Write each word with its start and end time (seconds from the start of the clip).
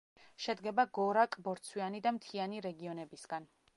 შედგება 0.45 0.85
გორაკ–ბორცვიანი 0.99 2.01
და 2.07 2.15
მთიანი 2.17 2.65
რეგიონებისგან. 2.71 3.47